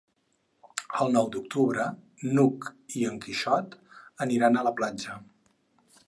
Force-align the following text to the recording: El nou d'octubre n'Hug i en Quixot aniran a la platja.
El 1.05 1.11
nou 1.15 1.27
d'octubre 1.33 1.83
n'Hug 2.37 2.65
i 3.01 3.05
en 3.09 3.19
Quixot 3.25 3.75
aniran 4.27 4.57
a 4.57 4.65
la 4.69 4.73
platja. 4.81 5.19